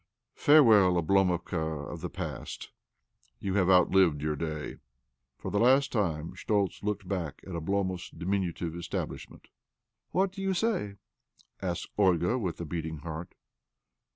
Farewell, 0.33 0.93
Oblomovka 0.97 1.59
of 1.87 2.01
the 2.01 2.09
past! 2.09 2.71
You 3.37 3.53
have 3.53 3.69
outlived 3.69 4.23
your 4.23 4.35
day!" 4.35 4.77
For 5.37 5.51
the 5.51 5.59
last 5.59 5.91
time 5.91 6.33
Schtoltz 6.33 6.81
looked 6.81 7.07
back 7.07 7.39
at 7.45 7.53
Oblomov's 7.53 8.09
diminutive 8.09 8.75
establishment. 8.75 9.47
"What 10.09 10.31
do 10.31 10.41
you 10.41 10.55
say?" 10.55 10.95
asked 11.61 11.91
Olga 11.99 12.39
with 12.39 12.59
a 12.59 12.65
beating 12.65 12.97
heart. 13.05 13.35